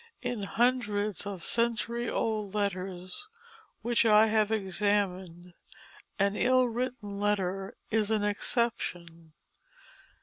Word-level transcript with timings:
In 0.23 0.41
hundreds 0.41 1.27
of 1.27 1.43
century 1.43 2.09
old 2.09 2.55
letters 2.55 3.27
which 3.83 4.03
I 4.03 4.25
have 4.29 4.49
examined 4.51 5.53
an 6.17 6.35
ill 6.35 6.65
written 6.67 7.19
letter 7.19 7.77
is 7.91 8.09
an 8.09 8.23
exception. 8.23 9.33